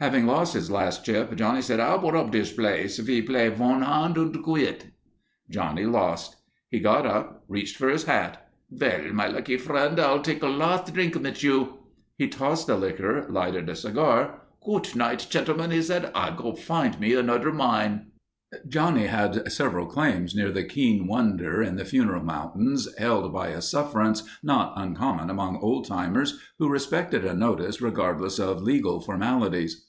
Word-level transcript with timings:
Having 0.00 0.26
lost 0.26 0.54
his 0.54 0.68
last 0.68 1.04
chip, 1.06 1.32
Johnny 1.36 1.62
said, 1.62 1.78
"I'll 1.78 2.00
put 2.00 2.16
up 2.16 2.32
dis 2.32 2.52
place. 2.52 2.98
Ve 2.98 3.22
play 3.22 3.48
vun 3.50 3.82
hand 3.82 4.16
and 4.16 4.42
quit." 4.42 4.86
Johnny 5.48 5.84
lost. 5.86 6.34
He 6.68 6.80
got 6.80 7.06
up, 7.06 7.44
reached 7.46 7.76
for 7.76 7.88
his 7.88 8.02
hat. 8.02 8.50
"Vell, 8.68 9.12
my 9.12 9.28
lucky 9.28 9.56
friend, 9.58 10.00
I'll 10.00 10.20
take 10.20 10.42
a 10.42 10.48
last 10.48 10.92
drink 10.92 11.14
mit 11.20 11.44
you." 11.44 11.74
He 12.18 12.26
tossed 12.26 12.66
the 12.66 12.76
liquor, 12.76 13.26
lighted 13.30 13.68
a 13.68 13.76
cigar. 13.76 14.40
"Goodnight, 14.66 15.24
chentlemen," 15.30 15.70
he 15.70 15.80
said. 15.80 16.10
"I 16.16 16.34
go 16.36 16.56
find 16.56 16.98
me 16.98 17.12
anudder 17.14 17.52
mine." 17.54 18.06
Johnny 18.68 19.06
had 19.06 19.52
several 19.52 19.86
claims 19.86 20.34
near 20.34 20.50
the 20.50 20.64
Keane 20.64 21.06
Wonder 21.06 21.62
in 21.62 21.76
the 21.76 21.84
Funeral 21.84 22.24
Mountains, 22.24 22.88
held 22.98 23.32
by 23.32 23.48
a 23.48 23.62
sufferance 23.62 24.24
not 24.42 24.72
uncommon 24.76 25.30
among 25.30 25.58
old 25.62 25.86
timers, 25.86 26.40
who 26.58 26.68
respected 26.68 27.24
a 27.24 27.32
notice 27.34 27.80
regardless 27.80 28.40
of 28.40 28.62
legal 28.64 29.00
formalities. 29.00 29.86